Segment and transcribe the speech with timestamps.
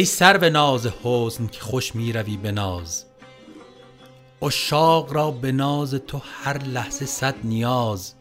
[0.00, 3.04] ای سر به ناز حسن که خوش می روی به ناز.
[4.42, 8.14] اشاق را به ناز تو هر لحظه صد نیاز.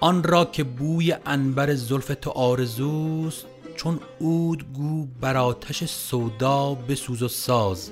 [0.00, 3.46] آن را که بوی عنبر زلف تو آرزوست
[3.76, 7.90] چون عود گو بر آتش سودا بسوز و ساز.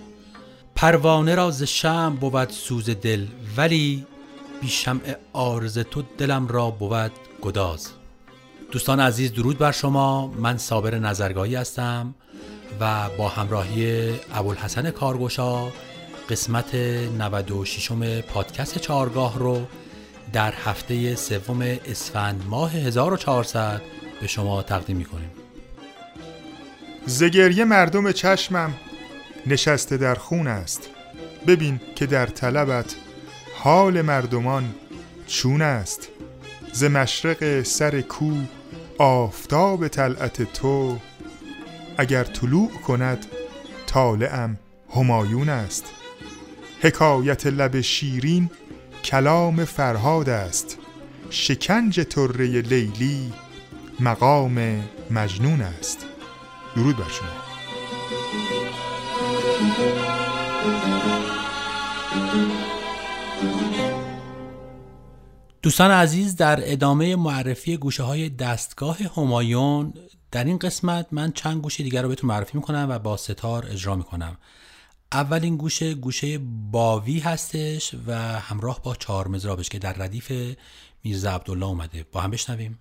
[0.74, 4.06] پروانه را ز شمع بود سوز دل ولی
[4.60, 7.90] بی شمع عارض تو دلم را بود گداز.
[8.72, 10.26] دوستان عزیز درود بر شما.
[10.26, 12.14] من صابر نظرگاهی هستم.
[12.80, 15.68] و با همراهی ابوالحسن کارگوشا
[16.30, 19.66] قسمت 96 م پادکست چهارگاه رو
[20.32, 23.82] در هفته سوم اسفند ماه 1400
[24.20, 25.30] به شما تقدیم می‌کنیم.
[27.06, 28.74] زگریه مردم چشمم
[29.46, 30.88] نشسته در خون است.
[31.46, 32.96] ببین که در طلبت
[33.54, 34.74] حال مردمان
[35.26, 36.08] چون است.
[36.72, 38.32] ز مشرق سر کو
[38.98, 40.98] آفتاب طلعت تو
[42.00, 43.26] اگر طلوع کند
[43.86, 44.58] طالعم
[44.94, 45.84] همایون است.
[46.82, 48.50] حکایت لب شیرین
[49.04, 50.78] کلام فرهاد است.
[51.30, 53.32] شکنج طره لیلی
[54.00, 56.06] مقام مجنون است.
[56.76, 57.28] درود بر شما.
[65.62, 69.92] دوستان عزیز در ادامه معرفی گوشه های دستگاه همایون
[70.32, 73.96] در این قسمت من چند گوشه دیگر رو بهتون معرفی می‌کنم و با ستار اجرا
[73.96, 74.38] می‌کنم.
[75.12, 76.38] اولین گوشه گوشه
[76.70, 80.32] باوی هستش و همراه با چهار مزرابش که در ردیف
[81.04, 82.06] میرزا عبدالله اومده.
[82.12, 82.78] با هم بشنویم.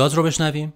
[0.00, 0.72] گداز رو بشنویم.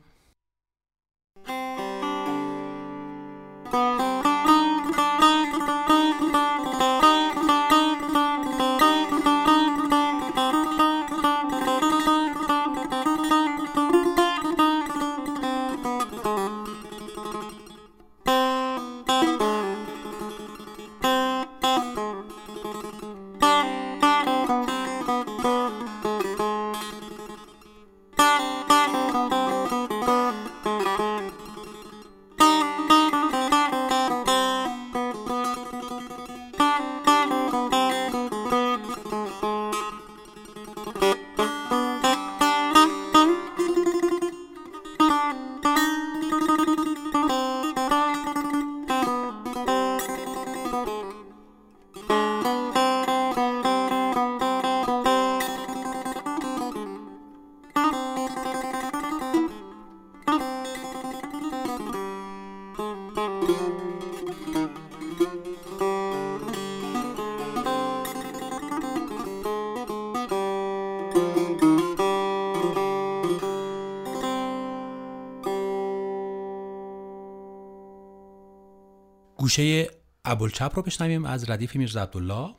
[79.55, 79.91] گوشه
[80.25, 82.55] ابوالچپ رو بشنویم از ردیف میرزا عبدالله.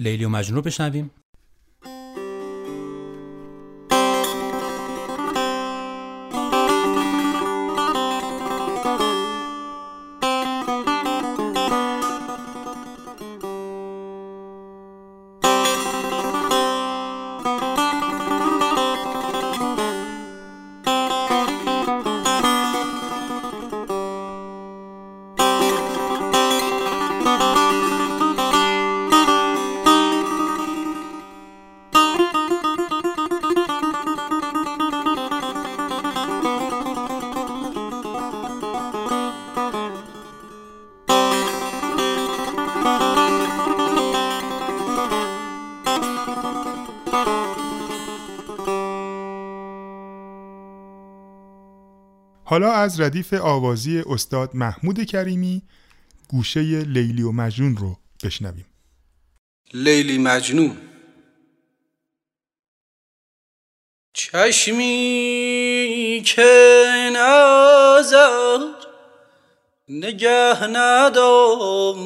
[0.00, 1.10] لیلی و مجنون رو بشنویم.
[52.50, 55.62] حالا از ردیف آوازی استاد محمود کریمی
[56.28, 58.66] گوشه لیلی و مجنون رو بشنویم.
[59.74, 60.76] لیلی مجنون.
[64.12, 64.82] چشمی
[66.26, 68.58] که نظر
[69.88, 72.00] نگه ندارد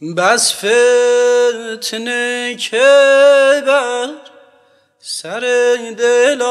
[0.00, 4.08] بس فتنه که بر
[4.98, 5.40] سر
[5.98, 6.42] دل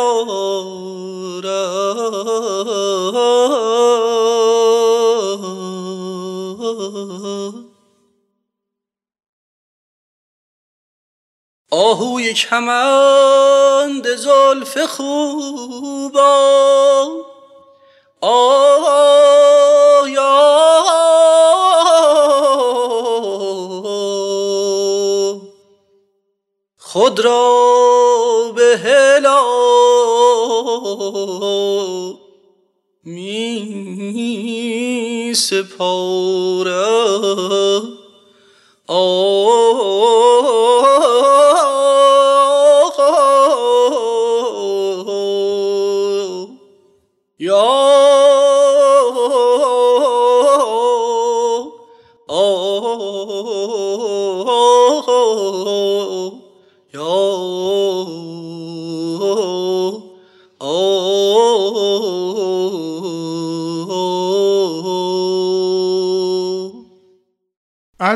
[11.72, 16.28] آهوی کمند زلف خوبا
[18.22, 19.57] آیا
[26.98, 29.44] خود را به هلا
[33.04, 34.14] می
[35.36, 36.68] سپارم.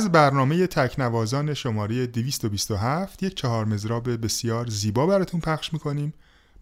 [0.01, 6.13] از برنامه تکنوازان شماره 227 یک چهار مزراب بسیار زیبا براتون پخش می‌کنیم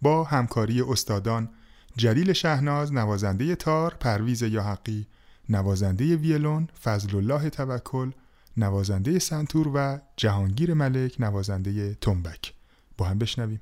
[0.02, 1.48] با همکاری استادان
[1.96, 5.06] جلیل شهناز نوازنده تار پرویز یاحقی
[5.48, 8.10] نوازنده ویلون فضل الله توکل
[8.56, 12.54] نوازنده سنتور و جهانگیر ملک نوازنده تنبک.
[12.98, 13.60] با هم بشنویم.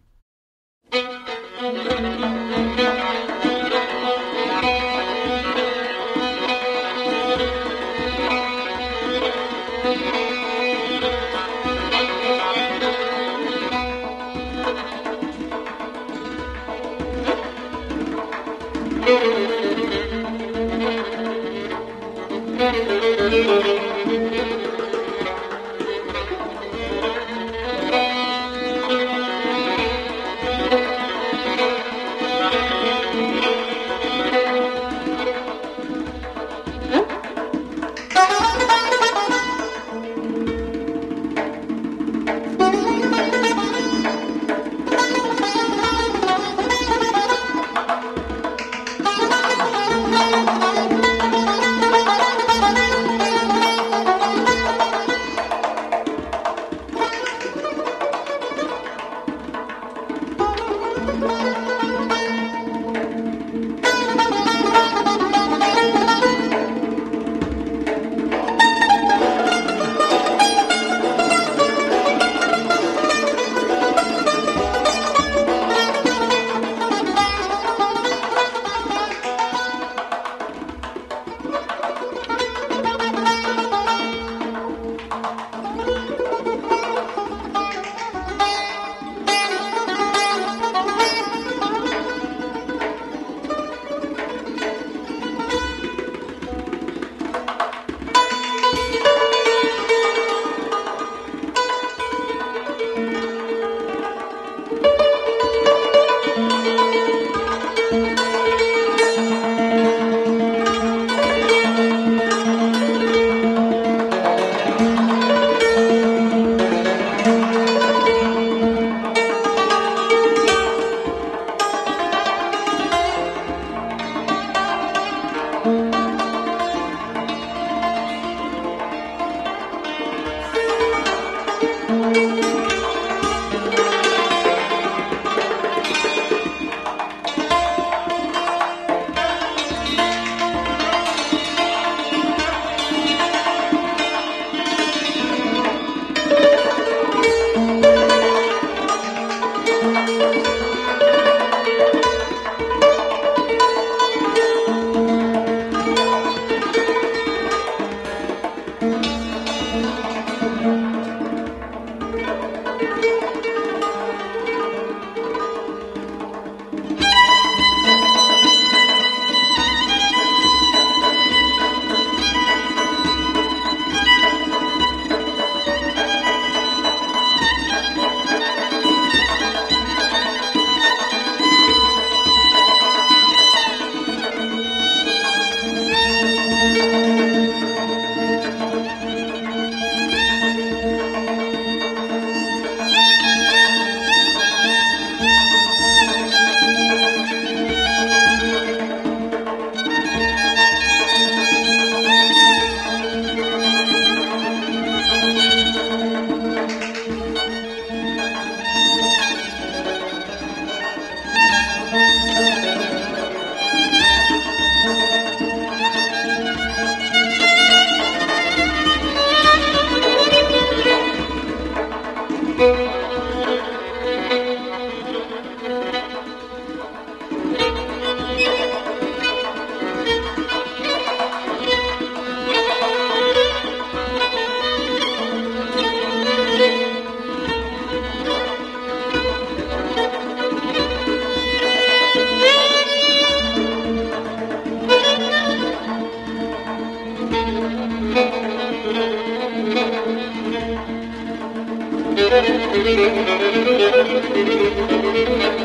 [247.30, 247.48] Thank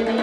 [0.07, 0.22] you.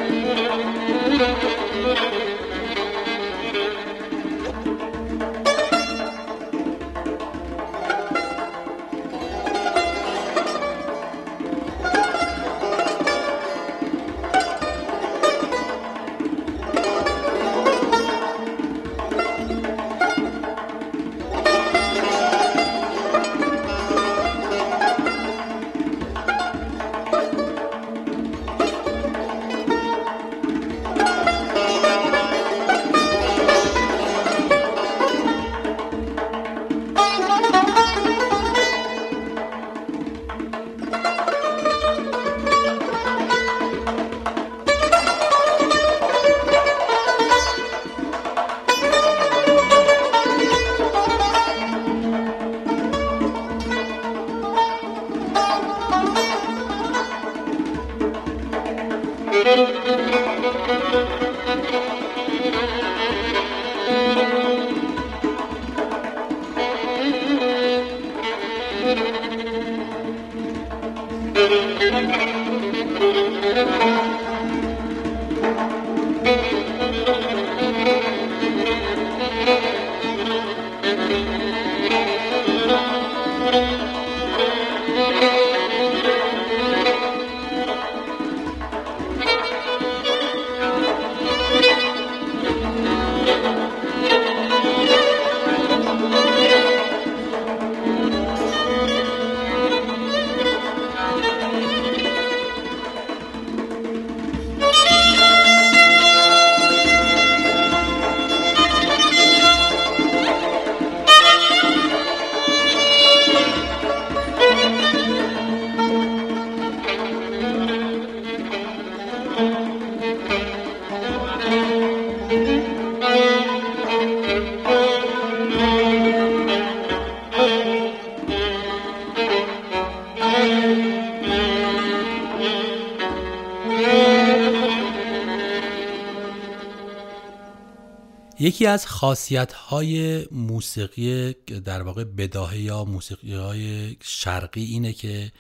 [138.51, 141.33] یکی از خاصیت های موسیقی
[141.65, 145.33] در واقع بداهه یا موسیقی های شرقی اینه که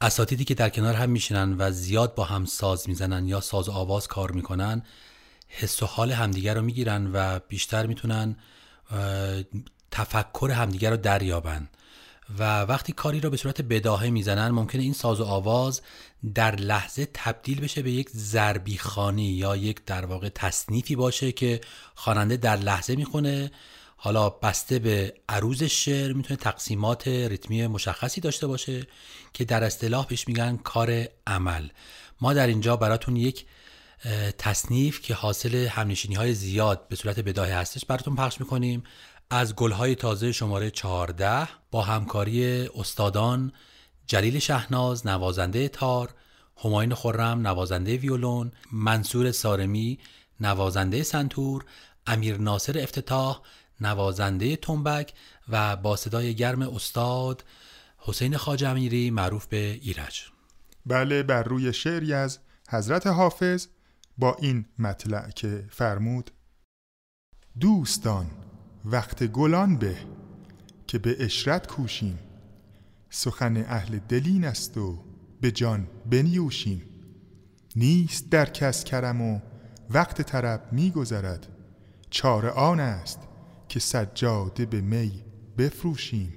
[0.00, 3.72] اساتیدی که در کنار هم میشینن و زیاد با هم ساز می‌زنن یا ساز و
[3.72, 4.82] آواز کار می‌کنن
[5.48, 8.36] حس و حال همدیگر رو می‌گیرن و بیشتر می‌تونن
[9.90, 11.68] تفکر همدیگر رو دریابن.
[12.38, 15.82] و وقتی کاری رو به صورت بداهه می‌زنن ممکنه این ساز و آواز
[16.34, 21.60] در لحظه تبدیل بشه به یک ضربی خانی یا یک در واقع تصنیفی باشه که
[21.94, 23.50] خواننده در لحظه می‌خونه.
[23.96, 28.86] حالا بسته به عروض شعر می‌تونه تقسیمات ریتمی مشخصی داشته باشه
[29.32, 31.68] که در اصطلاح بهش میگن کار عمل.
[32.20, 33.46] ما در اینجا براتون یک
[34.38, 38.82] تصنیف که حاصل همنشینی های زیاد به صورت بداهه هستش براتون پخش می‌کنیم.
[39.30, 43.52] از گلهای تازه شماره 14 با همکاری استادان
[44.06, 46.14] جلیل شهناز نوازنده تار
[46.56, 49.98] هماین خرم نوازنده ویولون منصور سارمی
[50.40, 51.64] نوازنده سنتور
[52.06, 53.40] امیر ناصر افتتاح
[53.80, 55.12] نوازنده تنبک
[55.48, 57.44] و با صدای گرم استاد
[57.98, 60.22] حسین خاجمیری معروف به ایرج.
[60.86, 62.38] بله بر روی شعری از
[62.70, 63.66] حضرت حافظ
[64.18, 66.30] با این مطلع که فرمود
[67.60, 68.30] دوستان
[68.90, 69.96] وقت گلان به
[70.86, 72.18] که به اشرت کوشیم.
[73.10, 75.04] سخن اهل دلین است و
[75.40, 76.82] به جان بنیوشیم.
[77.76, 79.40] نیست در کس کرم و
[79.90, 81.46] وقت طرب میگذرد.
[82.10, 83.20] چاره آن است
[83.68, 85.24] که سجاده به می
[85.58, 86.34] بفروشیم.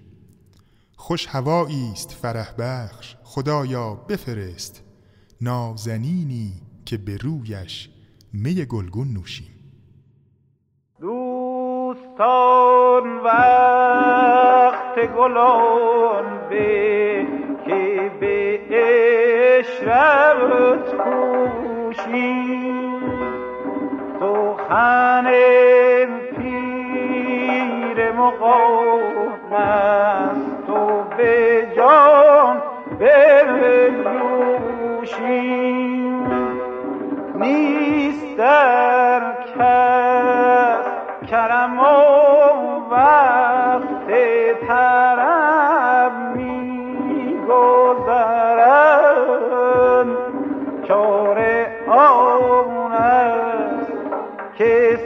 [0.95, 4.81] خوش هوایی است فرح بخش خدایا بفرست.
[5.41, 7.89] نازنینی که به رویش
[8.33, 9.60] می گلگون نوشیم.
[12.21, 17.27] دوستان وقت گلان به
[17.65, 18.59] که به
[19.59, 22.21] اشرت کوشیم
[24.19, 25.27] سخن
[26.37, 32.61] پیر مقام است و به جان
[32.99, 34.21] بجوشیم
[37.35, 39.21] نیست در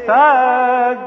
[0.06, 1.05] که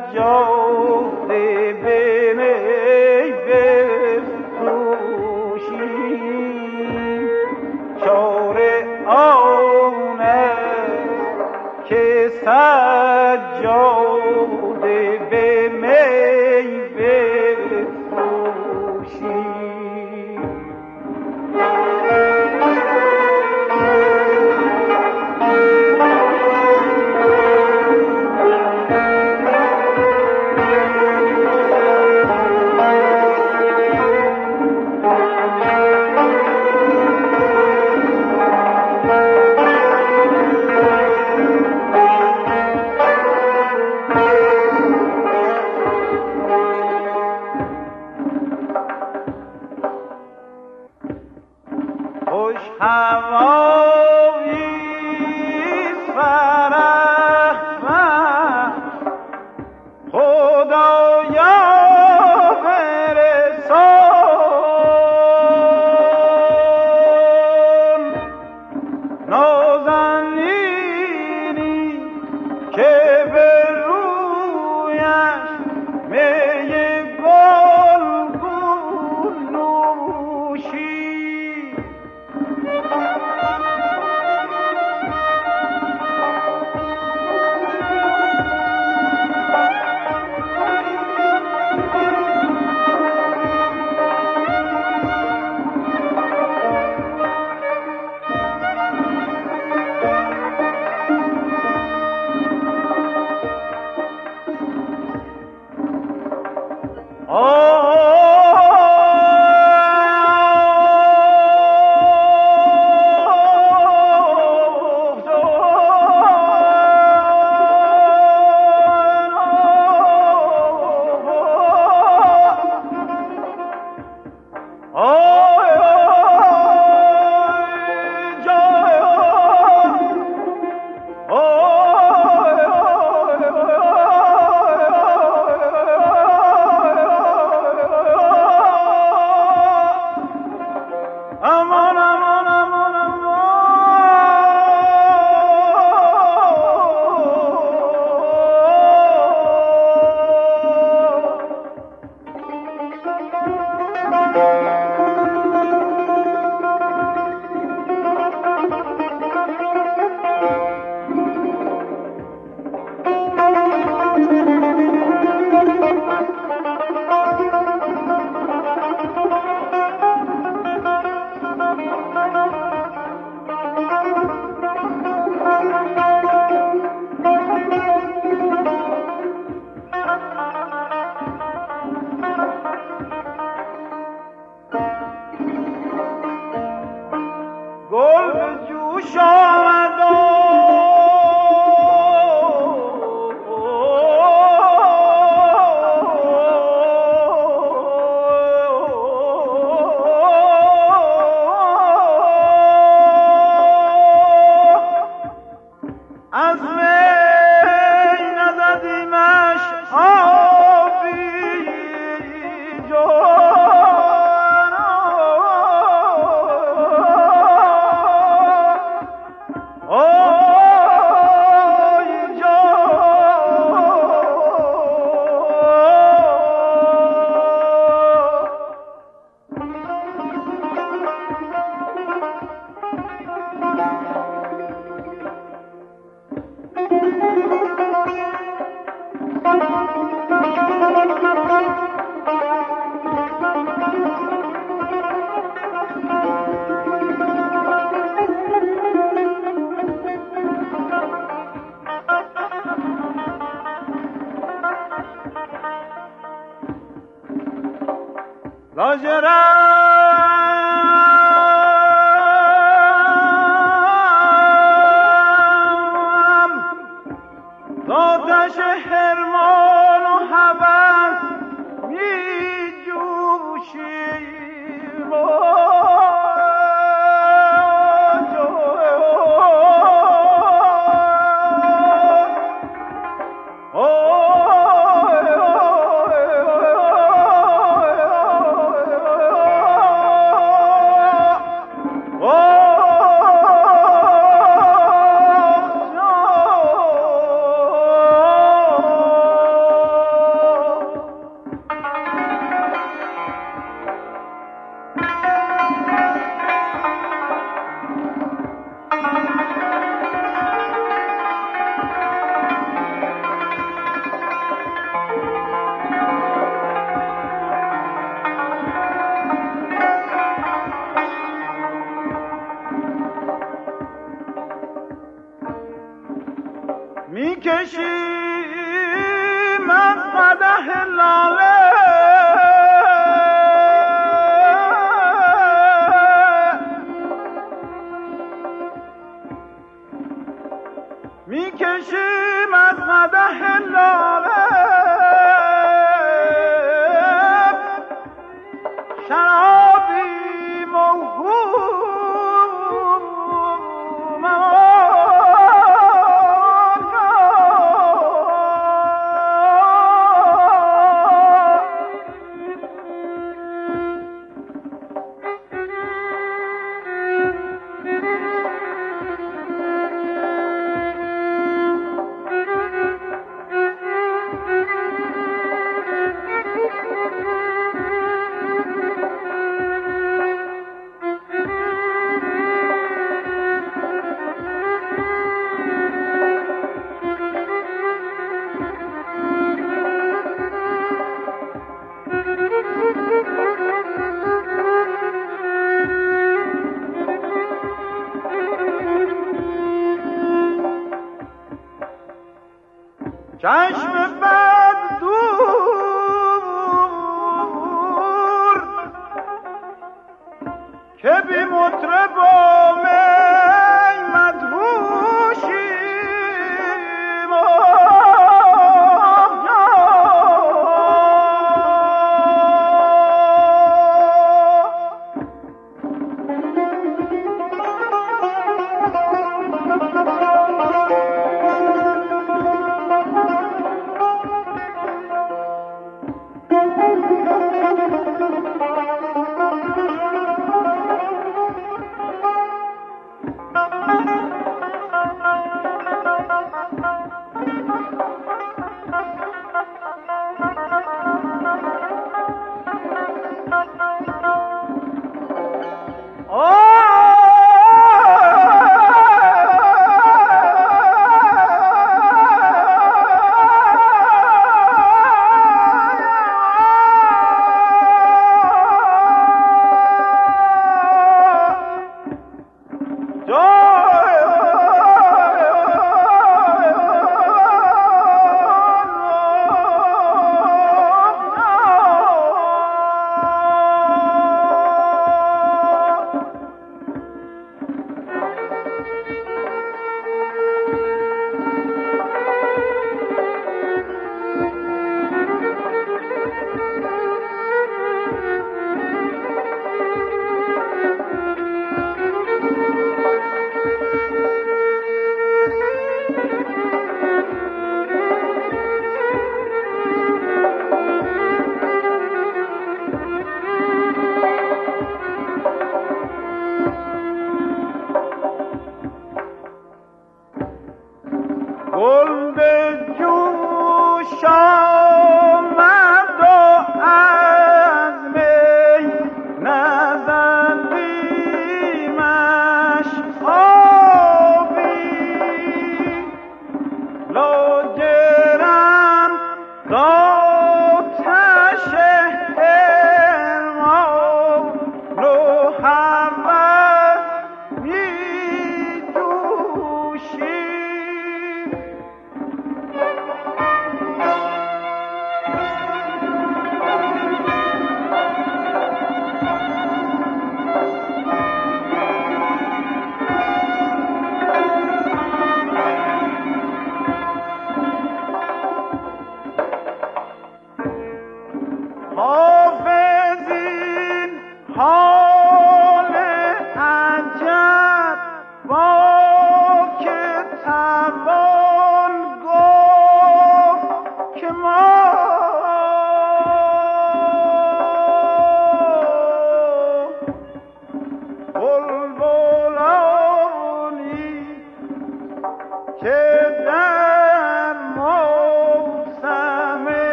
[259.20, 259.67] Sarah.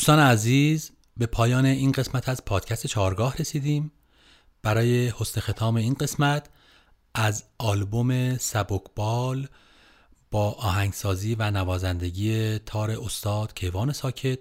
[0.00, 3.92] دوستان عزیز به پایان این قسمت از پادکست چهارگاه رسیدیم.
[4.62, 6.48] برای حسن ختام این قسمت
[7.14, 9.48] از آلبوم سبکبال
[10.30, 14.38] با آهنگسازی و نوازندگی تار استاد کیوان ساکت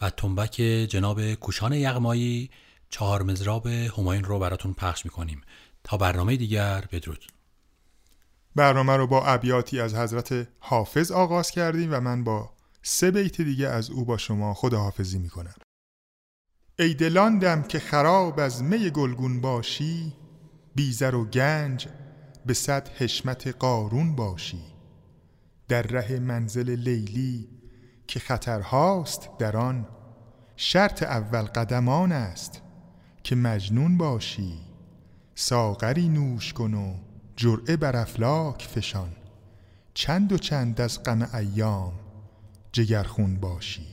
[0.00, 0.54] و تنبک
[0.88, 2.50] جناب کوشان یغمایی
[2.90, 5.40] چهار مزراب هماین رو براتون پخش می‌کنیم.
[5.84, 7.26] تا برنامه دیگر بدرود.
[8.54, 12.55] برنامه رو با ابیاتی از حضرت حافظ آغاز کردیم و من با
[12.88, 15.54] سه بیت دیگه از او با شما خداحافظی می‌کنم.
[16.78, 20.12] ای دلاندم که خراب از می گلگون باشی
[20.74, 21.88] بیزر و گنج
[22.46, 24.62] به صد حشمت قارون باشی.
[25.68, 27.48] در ره منزل لیلی
[28.06, 29.88] که خطرهاست در آن
[30.56, 32.62] شرط اول قدمان است
[33.22, 34.58] که مجنون باشی.
[35.34, 36.94] ساغری نوش کن و
[37.36, 39.12] جرعه بر افلاک فشان.
[39.94, 42.05] چند و چند از غم ایام
[42.76, 43.86] جگرخون باشی.